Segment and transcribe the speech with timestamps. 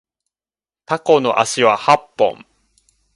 [0.87, 2.43] タコの足は八本